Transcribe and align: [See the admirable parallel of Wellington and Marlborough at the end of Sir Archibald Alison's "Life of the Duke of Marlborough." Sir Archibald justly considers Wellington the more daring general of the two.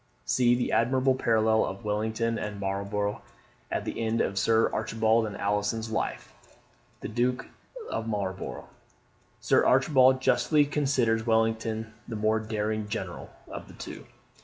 [See 0.25 0.55
the 0.55 0.71
admirable 0.71 1.13
parallel 1.13 1.63
of 1.63 1.83
Wellington 1.85 2.39
and 2.39 2.59
Marlborough 2.59 3.21
at 3.69 3.85
the 3.85 4.01
end 4.01 4.19
of 4.19 4.39
Sir 4.39 4.67
Archibald 4.73 5.27
Alison's 5.35 5.91
"Life 5.91 6.33
of 6.47 6.57
the 7.01 7.07
Duke 7.07 7.45
of 7.87 8.07
Marlborough." 8.07 8.67
Sir 9.41 9.63
Archibald 9.63 10.19
justly 10.19 10.65
considers 10.65 11.27
Wellington 11.27 11.93
the 12.07 12.15
more 12.15 12.39
daring 12.39 12.87
general 12.87 13.29
of 13.47 13.67
the 13.67 13.75
two. 13.75 14.05